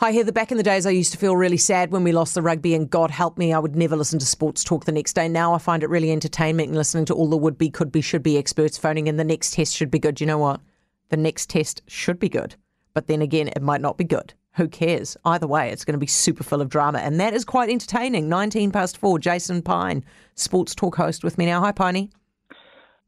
Hi, 0.00 0.12
Heather. 0.12 0.32
Back 0.32 0.50
in 0.50 0.56
the 0.56 0.62
days, 0.62 0.86
I 0.86 0.92
used 0.92 1.12
to 1.12 1.18
feel 1.18 1.36
really 1.36 1.58
sad 1.58 1.90
when 1.90 2.02
we 2.02 2.12
lost 2.12 2.34
the 2.34 2.40
rugby, 2.40 2.74
and 2.74 2.88
God 2.88 3.10
help 3.10 3.36
me, 3.36 3.52
I 3.52 3.58
would 3.58 3.76
never 3.76 3.96
listen 3.96 4.18
to 4.20 4.24
sports 4.24 4.64
talk 4.64 4.86
the 4.86 4.92
next 4.92 5.12
day. 5.12 5.28
Now 5.28 5.52
I 5.52 5.58
find 5.58 5.82
it 5.82 5.90
really 5.90 6.10
entertaining 6.10 6.72
listening 6.72 7.04
to 7.04 7.14
all 7.14 7.28
the 7.28 7.36
would 7.36 7.58
be, 7.58 7.68
could 7.68 7.92
be, 7.92 8.00
should 8.00 8.22
be 8.22 8.38
experts 8.38 8.78
phoning 8.78 9.08
in. 9.08 9.18
The 9.18 9.24
next 9.24 9.52
test 9.52 9.76
should 9.76 9.90
be 9.90 9.98
good. 9.98 10.18
You 10.18 10.26
know 10.26 10.38
what? 10.38 10.62
The 11.10 11.18
next 11.18 11.50
test 11.50 11.82
should 11.86 12.18
be 12.18 12.30
good. 12.30 12.54
But 12.94 13.08
then 13.08 13.20
again, 13.20 13.48
it 13.48 13.60
might 13.60 13.82
not 13.82 13.98
be 13.98 14.04
good. 14.04 14.32
Who 14.54 14.68
cares? 14.68 15.18
Either 15.26 15.46
way, 15.46 15.68
it's 15.68 15.84
going 15.84 15.92
to 15.92 15.98
be 15.98 16.06
super 16.06 16.44
full 16.44 16.62
of 16.62 16.70
drama. 16.70 17.00
And 17.00 17.20
that 17.20 17.34
is 17.34 17.44
quite 17.44 17.68
entertaining. 17.68 18.26
19 18.26 18.70
past 18.70 18.96
four, 18.96 19.18
Jason 19.18 19.60
Pine, 19.60 20.02
sports 20.34 20.74
talk 20.74 20.96
host 20.96 21.24
with 21.24 21.36
me 21.36 21.44
now. 21.44 21.60
Hi, 21.60 21.72
Piney. 21.72 22.08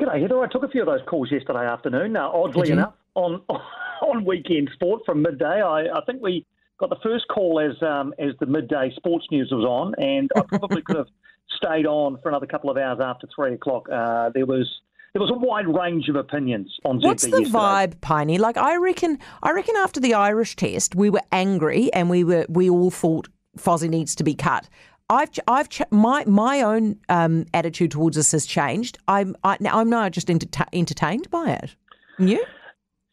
G'day, 0.00 0.22
Heather. 0.22 0.42
I 0.42 0.48
took 0.48 0.64
a 0.64 0.68
few 0.68 0.80
of 0.80 0.88
those 0.88 1.06
calls 1.08 1.30
yesterday 1.30 1.66
afternoon. 1.66 2.14
Now, 2.14 2.32
oddly 2.34 2.72
enough, 2.72 2.94
on 3.14 3.42
on 3.48 4.24
weekend 4.24 4.70
sport 4.74 5.02
from 5.06 5.22
midday, 5.22 5.62
I, 5.62 5.82
I 5.82 6.00
think 6.04 6.20
we 6.20 6.44
got 6.80 6.90
the 6.90 6.96
first 7.02 7.26
call 7.28 7.60
as 7.60 7.80
um, 7.82 8.12
as 8.18 8.32
the 8.40 8.46
midday 8.46 8.92
sports 8.96 9.26
news 9.30 9.50
was 9.52 9.64
on, 9.64 9.94
and 9.98 10.30
I 10.34 10.40
probably 10.58 10.82
could 10.82 10.96
have 10.96 11.08
stayed 11.56 11.86
on 11.86 12.18
for 12.22 12.30
another 12.30 12.46
couple 12.46 12.70
of 12.70 12.76
hours 12.76 12.98
after 13.00 13.28
three 13.34 13.54
o'clock. 13.54 13.88
Uh, 13.88 14.30
there 14.34 14.46
was 14.46 14.68
there 15.12 15.20
was 15.20 15.30
a 15.30 15.38
wide 15.38 15.68
range 15.68 16.08
of 16.08 16.16
opinions 16.16 16.74
on 16.84 17.00
What's 17.00 17.24
ZB 17.24 17.30
the 17.30 17.38
yesterday. 17.42 17.58
vibe, 17.58 18.00
Piney? 18.00 18.38
Like 18.38 18.56
I 18.56 18.76
reckon, 18.76 19.18
I 19.42 19.52
reckon 19.52 19.76
after 19.76 20.00
the 20.00 20.14
Irish 20.14 20.56
test, 20.56 20.94
we 20.94 21.10
were 21.10 21.22
angry 21.30 21.92
and 21.92 22.08
we 22.08 22.24
were 22.24 22.46
we 22.48 22.70
all 22.70 22.90
thought 22.90 23.28
Fozzie 23.58 23.90
needs 23.90 24.14
to 24.16 24.24
be 24.24 24.34
cut. 24.34 24.68
I've 25.10 25.30
I've 25.48 25.68
my 25.90 26.24
my 26.26 26.62
own 26.62 26.98
um, 27.08 27.46
attitude 27.52 27.90
towards 27.90 28.16
this 28.16 28.32
has 28.32 28.46
changed. 28.46 28.98
I'm 29.08 29.36
I, 29.44 29.56
now 29.60 29.78
I'm 29.78 29.90
now 29.90 30.08
just 30.08 30.30
enter- 30.30 30.66
entertained 30.72 31.28
by 31.30 31.50
it. 31.62 31.74
You? 32.18 32.44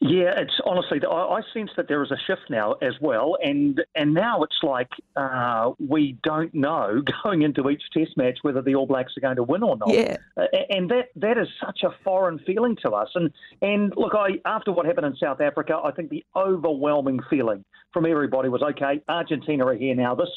Yeah, 0.00 0.30
it's 0.36 0.54
honestly, 0.64 1.00
I, 1.04 1.12
I 1.12 1.40
sense 1.52 1.70
that 1.76 1.88
there 1.88 2.04
is 2.04 2.12
a 2.12 2.16
shift 2.28 2.50
now 2.50 2.74
as 2.74 2.94
well, 3.00 3.36
and 3.42 3.82
and 3.96 4.14
now 4.14 4.44
it's 4.44 4.58
like 4.62 4.90
uh, 5.16 5.72
we 5.80 6.16
don't 6.22 6.54
know 6.54 7.02
going 7.24 7.42
into 7.42 7.68
each 7.68 7.82
Test 7.92 8.16
match 8.16 8.38
whether 8.42 8.62
the 8.62 8.76
All 8.76 8.86
Blacks 8.86 9.14
are 9.16 9.20
going 9.20 9.36
to 9.36 9.42
win 9.42 9.64
or 9.64 9.76
not. 9.76 9.92
Yeah. 9.92 10.18
Uh, 10.36 10.44
and 10.70 10.88
that 10.90 11.08
that 11.16 11.36
is 11.36 11.48
such 11.60 11.82
a 11.82 11.90
foreign 12.04 12.38
feeling 12.38 12.76
to 12.82 12.90
us. 12.90 13.08
And 13.16 13.32
and 13.60 13.92
look, 13.96 14.14
I 14.14 14.38
after 14.44 14.70
what 14.70 14.86
happened 14.86 15.06
in 15.06 15.16
South 15.16 15.40
Africa, 15.40 15.80
I 15.82 15.90
think 15.90 16.10
the 16.10 16.24
overwhelming 16.36 17.18
feeling 17.28 17.64
from 17.92 18.06
everybody 18.06 18.48
was 18.48 18.62
okay. 18.62 19.00
Argentina 19.08 19.66
are 19.66 19.74
here 19.74 19.96
now. 19.96 20.14
This 20.14 20.28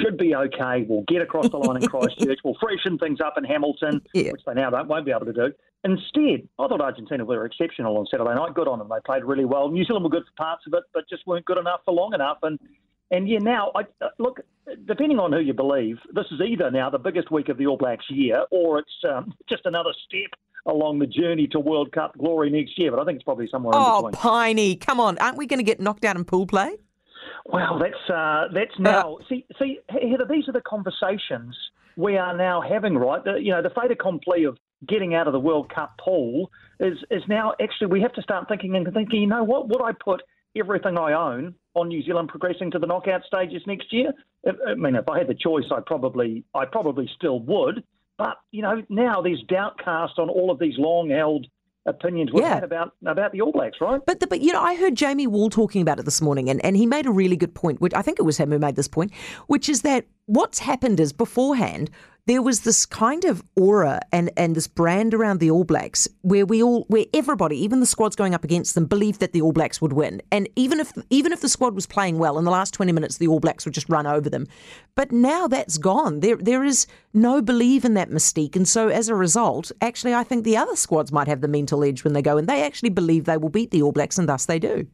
should 0.00 0.16
be 0.16 0.34
okay. 0.34 0.84
We'll 0.88 1.04
get 1.08 1.22
across 1.22 1.48
the 1.48 1.58
line 1.58 1.82
in 1.82 1.88
Christchurch. 1.88 2.38
We'll 2.44 2.56
freshen 2.60 2.98
things 2.98 3.20
up 3.20 3.34
in 3.36 3.44
Hamilton, 3.44 4.00
Yeah. 4.14 4.32
which 4.32 4.42
they 4.46 4.54
now 4.54 4.70
don't, 4.70 4.88
won't 4.88 5.04
be 5.04 5.10
able 5.12 5.26
to 5.26 5.32
do. 5.32 5.52
Instead, 5.84 6.48
I 6.58 6.68
thought 6.68 6.80
Argentina 6.80 7.24
were 7.24 7.44
exceptional 7.44 7.96
on 7.98 8.06
Saturday 8.10 8.34
night. 8.34 8.54
Good 8.54 8.68
on 8.68 8.78
them. 8.78 8.88
They 8.88 9.00
played 9.04 9.24
really 9.24 9.44
well. 9.44 9.68
New 9.68 9.84
Zealand 9.84 10.04
were 10.04 10.10
good 10.10 10.22
for 10.24 10.44
parts 10.44 10.62
of 10.66 10.74
it, 10.74 10.84
but 10.94 11.08
just 11.08 11.26
weren't 11.26 11.44
good 11.44 11.58
enough 11.58 11.80
for 11.84 11.92
long 11.92 12.14
enough. 12.14 12.38
And 12.42 12.58
and 13.10 13.28
yeah, 13.28 13.38
now 13.40 13.72
I 13.74 13.80
uh, 14.04 14.08
look. 14.18 14.40
Depending 14.86 15.18
on 15.18 15.32
who 15.32 15.40
you 15.40 15.52
believe, 15.52 15.98
this 16.14 16.24
is 16.30 16.40
either 16.40 16.70
now 16.70 16.88
the 16.88 16.98
biggest 16.98 17.32
week 17.32 17.48
of 17.48 17.58
the 17.58 17.66
All 17.66 17.76
Blacks 17.76 18.04
year, 18.08 18.44
or 18.52 18.78
it's 18.78 18.92
um, 19.12 19.34
just 19.48 19.66
another 19.66 19.90
step 20.06 20.30
along 20.66 21.00
the 21.00 21.06
journey 21.08 21.48
to 21.48 21.58
World 21.58 21.90
Cup 21.90 22.16
glory 22.16 22.48
next 22.48 22.78
year. 22.78 22.92
But 22.92 23.00
I 23.00 23.04
think 23.04 23.16
it's 23.16 23.24
probably 23.24 23.48
somewhere 23.50 23.72
in 23.76 23.82
Oh, 23.84 24.02
between. 24.06 24.12
Piney, 24.22 24.76
come 24.76 25.00
on! 25.00 25.18
Aren't 25.18 25.36
we 25.36 25.46
going 25.46 25.58
to 25.58 25.64
get 25.64 25.80
knocked 25.80 26.04
out 26.04 26.14
in 26.16 26.24
pool 26.24 26.46
play? 26.46 26.76
Well, 27.46 27.78
that's 27.78 28.10
uh, 28.10 28.48
that's 28.52 28.72
now. 28.78 29.18
see, 29.28 29.46
see, 29.58 29.78
Heather, 29.88 30.26
these 30.28 30.48
are 30.48 30.52
the 30.52 30.62
conversations 30.62 31.56
we 31.96 32.16
are 32.16 32.36
now 32.36 32.60
having, 32.60 32.96
right? 32.96 33.22
The, 33.22 33.34
you 33.34 33.50
know, 33.50 33.62
the 33.62 33.70
fait 33.70 33.90
accompli 33.90 34.44
of 34.44 34.56
getting 34.88 35.14
out 35.14 35.26
of 35.26 35.32
the 35.32 35.40
World 35.40 35.72
Cup 35.74 35.94
pool 35.98 36.50
is 36.80 36.98
is 37.10 37.22
now 37.28 37.52
actually 37.62 37.88
we 37.88 38.00
have 38.00 38.12
to 38.14 38.22
start 38.22 38.48
thinking 38.48 38.76
and 38.76 38.86
thinking. 38.92 39.20
You 39.20 39.26
know 39.26 39.44
what? 39.44 39.68
Would 39.68 39.82
I 39.82 39.92
put 39.92 40.22
everything 40.56 40.98
I 40.98 41.12
own 41.12 41.54
on 41.74 41.88
New 41.88 42.02
Zealand 42.02 42.28
progressing 42.28 42.70
to 42.72 42.78
the 42.78 42.86
knockout 42.86 43.22
stages 43.24 43.62
next 43.66 43.92
year? 43.92 44.12
I 44.46 44.74
mean, 44.74 44.96
if 44.96 45.08
I 45.08 45.18
had 45.18 45.28
the 45.28 45.34
choice, 45.34 45.64
I 45.70 45.80
probably 45.84 46.44
I 46.54 46.64
probably 46.64 47.10
still 47.16 47.40
would. 47.40 47.82
But 48.18 48.36
you 48.50 48.62
know, 48.62 48.82
now 48.88 49.22
there's 49.22 49.42
doubt 49.48 49.78
cast 49.82 50.18
on 50.18 50.28
all 50.28 50.50
of 50.50 50.58
these 50.58 50.74
long 50.78 51.10
held 51.10 51.46
opinions 51.86 52.30
we've 52.32 52.42
Yeah. 52.44 52.54
had 52.54 52.64
about 52.64 52.92
about 53.06 53.32
the 53.32 53.40
All 53.40 53.52
Blacks, 53.52 53.78
right? 53.80 54.00
But, 54.06 54.20
the, 54.20 54.26
but 54.26 54.40
you 54.40 54.52
know, 54.52 54.62
I 54.62 54.76
heard 54.76 54.94
Jamie 54.94 55.26
Wall 55.26 55.50
talking 55.50 55.82
about 55.82 55.98
it 55.98 56.04
this 56.04 56.20
morning, 56.20 56.48
and, 56.48 56.64
and 56.64 56.76
he 56.76 56.86
made 56.86 57.06
a 57.06 57.10
really 57.10 57.36
good 57.36 57.54
point. 57.54 57.80
Which 57.80 57.94
I 57.94 58.02
think 58.02 58.18
it 58.18 58.22
was 58.22 58.36
him 58.36 58.50
who 58.52 58.58
made 58.58 58.76
this 58.76 58.88
point, 58.88 59.12
which 59.46 59.68
is 59.68 59.82
that 59.82 60.06
what's 60.26 60.60
happened 60.60 61.00
is 61.00 61.12
beforehand 61.12 61.90
there 62.26 62.42
was 62.42 62.60
this 62.60 62.86
kind 62.86 63.24
of 63.24 63.42
aura 63.56 64.00
and, 64.12 64.30
and 64.36 64.54
this 64.54 64.68
brand 64.68 65.12
around 65.12 65.40
the 65.40 65.50
All 65.50 65.64
Blacks 65.64 66.08
where 66.22 66.46
we 66.46 66.62
all 66.62 66.84
where 66.88 67.06
everybody, 67.12 67.56
even 67.56 67.80
the 67.80 67.86
squads 67.86 68.14
going 68.14 68.34
up 68.34 68.44
against 68.44 68.74
them, 68.74 68.86
believed 68.86 69.20
that 69.20 69.32
the 69.32 69.42
All 69.42 69.52
Blacks 69.52 69.80
would 69.80 69.92
win. 69.92 70.22
And 70.30 70.48
even 70.54 70.78
if 70.78 70.92
even 71.10 71.32
if 71.32 71.40
the 71.40 71.48
squad 71.48 71.74
was 71.74 71.86
playing 71.86 72.18
well 72.18 72.38
in 72.38 72.44
the 72.44 72.50
last 72.50 72.74
twenty 72.74 72.92
minutes, 72.92 73.18
the 73.18 73.26
All 73.26 73.40
Blacks 73.40 73.64
would 73.64 73.74
just 73.74 73.88
run 73.88 74.06
over 74.06 74.30
them. 74.30 74.46
But 74.94 75.10
now 75.10 75.48
that's 75.48 75.78
gone. 75.78 76.20
There 76.20 76.36
there 76.36 76.62
is 76.62 76.86
no 77.12 77.42
belief 77.42 77.84
in 77.84 77.94
that 77.94 78.10
mystique, 78.10 78.54
and 78.54 78.68
so 78.68 78.88
as 78.88 79.08
a 79.08 79.14
result, 79.14 79.72
actually, 79.80 80.14
I 80.14 80.22
think 80.22 80.44
the 80.44 80.56
other 80.56 80.76
squads 80.76 81.10
might 81.10 81.28
have 81.28 81.40
the 81.40 81.48
mental 81.48 81.82
edge 81.82 82.04
when 82.04 82.12
they 82.12 82.22
go, 82.22 82.38
and 82.38 82.48
they 82.48 82.62
actually 82.62 82.90
believe 82.90 83.24
they 83.24 83.36
will 83.36 83.48
beat 83.48 83.72
the 83.72 83.82
All 83.82 83.92
Blacks, 83.92 84.18
and 84.18 84.28
thus 84.28 84.46
they 84.46 84.60
do. 84.60 84.86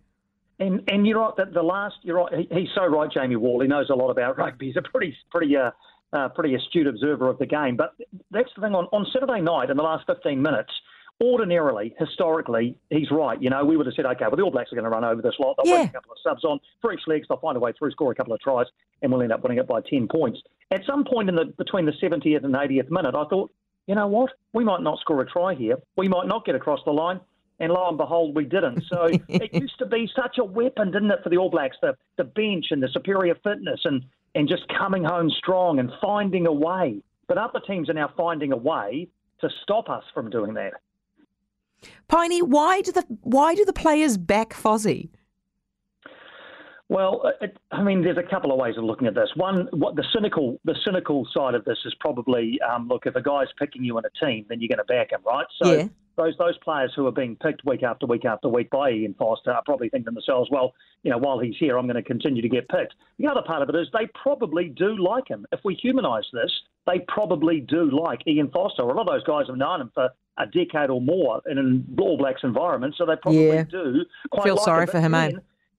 And 0.60 0.82
and 0.88 1.06
you're 1.06 1.20
right 1.20 1.36
that 1.36 1.52
the 1.52 1.62
last 1.62 1.96
you're 2.02 2.16
right. 2.16 2.32
He, 2.32 2.60
he's 2.60 2.68
so 2.74 2.86
right, 2.86 3.10
Jamie 3.12 3.36
Wall. 3.36 3.60
He 3.60 3.68
knows 3.68 3.90
a 3.90 3.94
lot 3.94 4.10
about 4.10 4.38
rugby. 4.38 4.66
He's 4.68 4.76
a 4.76 4.82
pretty 4.82 5.14
pretty 5.30 5.54
uh, 5.56 5.70
uh, 6.12 6.28
pretty 6.30 6.54
astute 6.54 6.86
observer 6.86 7.28
of 7.28 7.38
the 7.38 7.46
game. 7.46 7.76
But 7.76 7.94
that's 8.30 8.50
the 8.56 8.62
thing 8.62 8.74
on 8.74 8.86
on 8.92 9.06
Saturday 9.12 9.40
night 9.40 9.70
in 9.70 9.76
the 9.76 9.82
last 9.82 10.06
15 10.06 10.40
minutes. 10.40 10.72
Ordinarily, 11.20 11.96
historically, 11.98 12.76
he's 12.90 13.10
right. 13.10 13.42
You 13.42 13.50
know, 13.50 13.64
we 13.64 13.76
would 13.76 13.86
have 13.86 13.94
said, 13.96 14.06
okay, 14.06 14.26
well, 14.28 14.36
the 14.36 14.42
All 14.42 14.52
Blacks 14.52 14.72
are 14.72 14.76
going 14.76 14.84
to 14.84 14.90
run 14.90 15.02
over 15.02 15.20
this 15.20 15.34
lot. 15.40 15.56
They'll 15.56 15.66
Yeah. 15.72 15.78
bring 15.80 15.88
a 15.88 15.92
couple 15.94 16.12
of 16.12 16.18
subs 16.22 16.44
on 16.44 16.60
for 16.80 16.92
each 16.92 17.00
legs. 17.08 17.26
They'll 17.28 17.40
find 17.40 17.56
a 17.56 17.60
way 17.60 17.72
through, 17.76 17.90
score 17.90 18.12
a 18.12 18.14
couple 18.14 18.32
of 18.34 18.40
tries, 18.40 18.66
and 19.02 19.10
we'll 19.10 19.22
end 19.22 19.32
up 19.32 19.42
winning 19.42 19.58
it 19.58 19.66
by 19.66 19.80
10 19.80 20.06
points. 20.06 20.40
At 20.70 20.84
some 20.86 21.04
point 21.04 21.28
in 21.28 21.34
the 21.34 21.46
between 21.58 21.86
the 21.86 21.92
70th 22.00 22.44
and 22.44 22.54
80th 22.54 22.88
minute, 22.90 23.16
I 23.16 23.24
thought, 23.24 23.50
you 23.88 23.96
know 23.96 24.06
what? 24.06 24.30
We 24.52 24.62
might 24.62 24.82
not 24.82 25.00
score 25.00 25.20
a 25.20 25.26
try 25.26 25.54
here. 25.54 25.78
We 25.96 26.06
might 26.06 26.28
not 26.28 26.44
get 26.44 26.54
across 26.54 26.80
the 26.84 26.92
line. 26.92 27.18
And 27.58 27.72
lo 27.72 27.88
and 27.88 27.98
behold, 27.98 28.36
we 28.36 28.44
didn't. 28.44 28.84
So 28.88 29.06
it 29.28 29.52
used 29.52 29.76
to 29.80 29.86
be 29.86 30.08
such 30.14 30.38
a 30.38 30.44
weapon, 30.44 30.92
didn't 30.92 31.10
it, 31.10 31.18
for 31.24 31.30
the 31.30 31.38
All 31.38 31.50
Blacks, 31.50 31.76
the, 31.82 31.96
the 32.16 32.22
bench 32.22 32.66
and 32.70 32.80
the 32.80 32.88
superior 32.92 33.34
fitness 33.42 33.80
and, 33.84 34.04
and 34.34 34.48
just 34.48 34.62
coming 34.76 35.04
home 35.04 35.30
strong 35.30 35.78
and 35.78 35.90
finding 36.00 36.46
a 36.46 36.52
way. 36.52 37.02
But 37.26 37.38
other 37.38 37.60
teams 37.66 37.90
are 37.90 37.94
now 37.94 38.10
finding 38.16 38.52
a 38.52 38.56
way 38.56 39.08
to 39.40 39.48
stop 39.62 39.88
us 39.88 40.04
from 40.14 40.30
doing 40.30 40.54
that. 40.54 40.72
Piney, 42.08 42.42
why 42.42 42.80
do 42.80 42.90
the 42.90 43.04
why 43.22 43.54
do 43.54 43.64
the 43.64 43.72
players 43.72 44.16
back 44.16 44.50
Fozzie? 44.50 45.10
Well, 46.88 47.30
it, 47.42 47.56
I 47.70 47.82
mean, 47.82 48.02
there's 48.02 48.16
a 48.16 48.22
couple 48.22 48.50
of 48.50 48.58
ways 48.58 48.78
of 48.78 48.84
looking 48.84 49.06
at 49.06 49.14
this. 49.14 49.28
One, 49.36 49.68
what 49.72 49.94
the 49.94 50.04
cynical 50.12 50.58
the 50.64 50.74
cynical 50.84 51.28
side 51.34 51.54
of 51.54 51.64
this 51.64 51.78
is 51.84 51.94
probably, 52.00 52.58
um, 52.62 52.88
look, 52.88 53.04
if 53.06 53.14
a 53.14 53.22
guy's 53.22 53.48
picking 53.58 53.84
you 53.84 53.98
in 53.98 54.04
a 54.04 54.24
team, 54.24 54.46
then 54.48 54.60
you're 54.60 54.68
going 54.68 54.78
to 54.78 54.84
back 54.84 55.12
him, 55.12 55.20
right? 55.24 55.46
So 55.62 55.72
Yeah. 55.72 55.88
Those 56.18 56.34
those 56.36 56.58
players 56.58 56.92
who 56.96 57.06
are 57.06 57.12
being 57.12 57.36
picked 57.36 57.64
week 57.64 57.84
after 57.84 58.04
week 58.04 58.24
after 58.24 58.48
week 58.48 58.68
by 58.70 58.90
Ian 58.90 59.14
Foster 59.16 59.52
are 59.52 59.62
probably 59.64 59.88
thinking 59.88 60.06
to 60.06 60.10
themselves, 60.10 60.50
well, 60.50 60.74
you 61.04 61.10
know, 61.12 61.16
while 61.16 61.38
he's 61.38 61.54
here, 61.58 61.78
I'm 61.78 61.86
going 61.86 61.94
to 61.96 62.02
continue 62.02 62.42
to 62.42 62.48
get 62.48 62.68
picked. 62.68 62.94
The 63.20 63.28
other 63.28 63.40
part 63.40 63.62
of 63.62 63.68
it 63.68 63.76
is 63.76 63.86
they 63.92 64.08
probably 64.20 64.68
do 64.76 64.96
like 65.02 65.28
him. 65.28 65.46
If 65.52 65.60
we 65.64 65.74
humanise 65.76 66.24
this, 66.32 66.50
they 66.88 66.98
probably 67.06 67.60
do 67.60 67.88
like 67.96 68.20
Ian 68.26 68.50
Foster. 68.50 68.82
A 68.82 68.86
lot 68.86 69.02
of 69.02 69.06
those 69.06 69.22
guys 69.24 69.46
have 69.46 69.56
known 69.56 69.80
him 69.80 69.92
for 69.94 70.10
a 70.38 70.46
decade 70.46 70.90
or 70.90 71.00
more 71.00 71.40
in 71.48 71.56
an 71.56 71.86
All 72.00 72.18
Blacks 72.18 72.40
environment, 72.42 72.96
so 72.98 73.06
they 73.06 73.14
probably 73.16 73.46
Yeah. 73.46 73.62
do 73.62 74.04
quite 74.32 74.44
Feel 74.44 74.56
like 74.56 74.64
sorry 74.64 74.82
him. 74.82 74.88
for 74.88 75.00
him, 75.00 75.14
eh? 75.14 75.30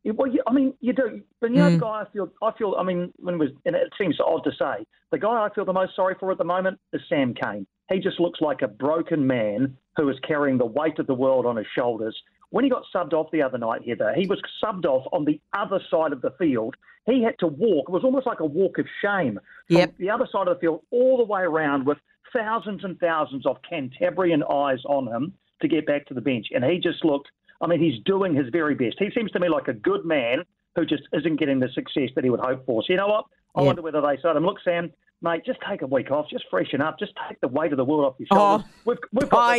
yeah, 0.03 0.11
Well, 0.13 0.31
you, 0.31 0.41
I 0.47 0.53
mean, 0.53 0.73
you 0.79 0.93
do. 0.93 1.21
But 1.41 1.51
you 1.51 1.57
know, 1.57 1.69
Mm. 1.69 1.73
the 1.79 1.79
guy 1.85 2.01
I 2.01 2.05
feel, 2.13 2.29
I 2.41 2.51
feel. 2.57 2.75
I 2.79 2.83
mean, 2.83 3.11
when 3.19 3.35
it 3.35 3.37
was, 3.39 3.49
and 3.65 3.75
it 3.75 3.91
seems 3.97 4.17
odd 4.21 4.45
to 4.45 4.51
say, 4.53 4.85
the 5.11 5.17
guy 5.17 5.43
I 5.45 5.49
feel 5.53 5.65
the 5.65 5.73
most 5.73 5.97
sorry 5.97 6.15
for 6.17 6.31
at 6.31 6.37
the 6.37 6.45
moment 6.45 6.79
is 6.93 7.01
Sam 7.09 7.33
Cane. 7.33 7.67
He 7.91 7.99
just 7.99 8.19
looks 8.19 8.39
like 8.39 8.61
a 8.61 8.67
broken 8.67 9.25
man 9.25 9.75
who 9.95 10.09
is 10.09 10.17
carrying 10.27 10.57
the 10.57 10.65
weight 10.65 10.99
of 10.99 11.07
the 11.07 11.13
world 11.13 11.45
on 11.45 11.55
his 11.55 11.65
shoulders. 11.75 12.15
When 12.51 12.63
he 12.63 12.69
got 12.69 12.83
subbed 12.93 13.13
off 13.13 13.31
the 13.31 13.41
other 13.41 13.57
night, 13.57 13.87
Heather, 13.87 14.13
he 14.15 14.27
was 14.27 14.41
subbed 14.63 14.85
off 14.85 15.05
on 15.11 15.25
the 15.25 15.39
other 15.53 15.79
side 15.89 16.13
of 16.13 16.21
the 16.21 16.31
field. 16.31 16.75
He 17.05 17.23
had 17.23 17.37
to 17.39 17.47
walk. 17.47 17.89
It 17.89 17.91
was 17.91 18.03
almost 18.03 18.27
like 18.27 18.39
a 18.39 18.45
walk 18.45 18.77
of 18.77 18.85
shame 19.01 19.39
from 19.67 19.91
the 19.97 20.09
other 20.09 20.27
side 20.31 20.47
of 20.47 20.55
the 20.55 20.59
field 20.59 20.83
all 20.91 21.17
the 21.17 21.23
way 21.23 21.41
around 21.41 21.85
with 21.85 21.97
thousands 22.33 22.83
and 22.83 22.99
thousands 22.99 23.45
of 23.45 23.57
Cantabrian 23.71 24.43
eyes 24.51 24.79
on 24.85 25.07
him 25.07 25.33
to 25.61 25.67
get 25.67 25.85
back 25.85 26.05
to 26.07 26.13
the 26.13 26.21
bench. 26.21 26.47
And 26.53 26.63
he 26.63 26.77
just 26.77 27.03
looked, 27.03 27.29
I 27.61 27.67
mean, 27.67 27.79
he's 27.79 28.01
doing 28.03 28.35
his 28.35 28.47
very 28.51 28.75
best. 28.75 28.97
He 28.99 29.09
seems 29.15 29.31
to 29.31 29.39
me 29.39 29.49
like 29.49 29.67
a 29.67 29.73
good 29.73 30.05
man 30.05 30.43
who 30.75 30.85
just 30.85 31.03
isn't 31.13 31.39
getting 31.39 31.59
the 31.59 31.69
success 31.69 32.09
that 32.15 32.23
he 32.23 32.29
would 32.29 32.39
hope 32.39 32.65
for. 32.65 32.83
So, 32.83 32.93
you 32.93 32.97
know 32.97 33.07
what? 33.07 33.25
I 33.55 33.61
Yeah. 33.61 33.67
wonder 33.67 33.81
whether 33.81 34.01
they 34.01 34.17
said 34.17 34.33
to 34.33 34.37
him, 34.37 34.45
look, 34.45 34.59
Sam, 34.61 34.91
mate, 35.21 35.43
just 35.45 35.59
take 35.69 35.81
a 35.81 35.87
week 35.87 36.11
off, 36.11 36.27
just 36.29 36.45
freshen 36.49 36.81
up, 36.81 36.97
just 36.99 37.13
take 37.27 37.39
the 37.41 37.47
weight 37.47 37.71
of 37.73 37.77
the 37.77 37.85
world 37.85 38.05
off 38.05 38.15
your 38.19 38.27
Oh, 38.31 38.57
shoulders. 38.59 38.67
we've, 38.85 38.97
we've 39.13 39.29
got 39.29 39.55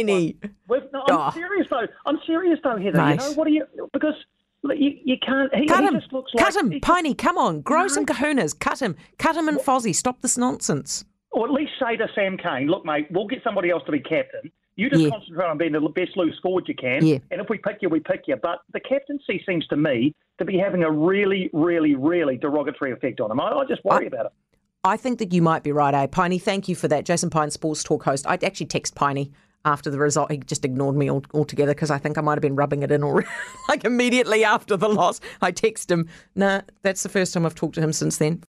We've, 0.68 0.82
no, 0.92 1.02
I'm 1.08 1.18
Oh. 1.18 1.30
serious 1.32 1.66
though. 1.70 1.86
I'm 2.06 2.18
serious 2.26 2.58
though, 2.62 2.76
Heather. 2.76 2.98
Mate. 2.98 3.10
You 3.10 3.16
know 3.16 3.32
what 3.32 3.46
do 3.46 3.52
you? 3.52 3.66
Because 3.92 4.14
you, 4.64 4.98
you 5.04 5.16
can't. 5.24 5.54
He, 5.54 5.66
Cut 5.66 5.80
he 5.80 5.86
him. 5.88 6.00
just 6.00 6.12
looks 6.12 6.32
like 6.34 6.44
Cut 6.44 6.56
him. 6.56 6.70
he- 6.70 6.80
Piney, 6.80 7.14
come 7.14 7.38
on. 7.38 7.60
Grow 7.62 7.88
some 7.88 8.04
No. 8.04 8.14
kahunas. 8.14 8.58
Cut 8.58 8.80
him. 8.80 8.96
Cut 9.18 9.36
him 9.36 9.48
and 9.48 9.58
Fozzie. 9.58 9.94
Stop 9.94 10.20
this 10.20 10.36
nonsense. 10.38 11.04
Or 11.32 11.46
at 11.46 11.52
least 11.52 11.72
say 11.80 11.96
to 11.96 12.08
Sam 12.14 12.36
Cane, 12.36 12.66
look, 12.68 12.84
mate, 12.84 13.06
we'll 13.10 13.26
get 13.28 13.42
somebody 13.44 13.70
else 13.70 13.82
to 13.86 13.92
be 13.92 14.00
captain. 14.00 14.50
You 14.76 14.88
just 14.90 15.02
Yeah. 15.02 15.10
concentrate 15.10 15.46
on 15.46 15.58
being 15.58 15.72
the 15.72 15.80
best 15.80 16.16
loose 16.16 16.38
forward 16.42 16.64
you 16.66 16.74
can. 16.74 17.04
Yeah. 17.04 17.18
And 17.30 17.40
if 17.40 17.48
we 17.48 17.58
pick 17.58 17.78
you, 17.82 17.88
we 17.88 18.00
pick 18.00 18.22
you. 18.26 18.36
But 18.36 18.60
the 18.72 18.80
captaincy 18.80 19.42
seems 19.46 19.66
to 19.68 19.76
me 19.76 20.14
to 20.38 20.44
be 20.44 20.58
having 20.58 20.82
a 20.84 20.90
really, 20.90 21.50
really, 21.52 21.94
really 21.94 22.36
derogatory 22.36 22.92
effect 22.92 23.20
on 23.20 23.30
him. 23.30 23.40
I, 23.40 23.50
I 23.52 23.64
just 23.66 23.84
worry 23.84 24.06
about 24.06 24.26
it. 24.26 24.32
I 24.82 24.96
think 24.96 25.18
that 25.18 25.32
you 25.32 25.42
might 25.42 25.62
be 25.62 25.72
right, 25.72 25.92
eh? 25.92 26.06
Piney, 26.06 26.38
thank 26.38 26.66
you 26.66 26.74
for 26.74 26.88
that. 26.88 27.04
Jason 27.04 27.28
Pine, 27.28 27.50
Sports 27.50 27.84
Talk 27.84 28.02
host. 28.04 28.26
I'd 28.26 28.42
actually 28.42 28.66
text 28.66 28.94
Piney 28.94 29.30
after 29.66 29.90
the 29.90 29.98
result. 29.98 30.30
He 30.30 30.38
just 30.38 30.64
ignored 30.64 30.96
me 30.96 31.10
altogether 31.10 31.74
because 31.74 31.90
I 31.90 31.98
think 31.98 32.16
I 32.16 32.22
might 32.22 32.36
have 32.36 32.42
been 32.42 32.56
rubbing 32.56 32.82
it 32.82 32.90
in 32.90 33.04
already. 33.04 33.28
like 33.68 33.84
immediately 33.84 34.42
after 34.42 34.78
the 34.78 34.88
loss, 34.88 35.20
I 35.42 35.50
text 35.50 35.90
him. 35.90 36.08
Nah, 36.34 36.62
that's 36.80 37.02
the 37.02 37.10
first 37.10 37.34
time 37.34 37.44
I've 37.44 37.54
talked 37.54 37.74
to 37.74 37.82
him 37.82 37.92
since 37.92 38.16
then. 38.16 38.42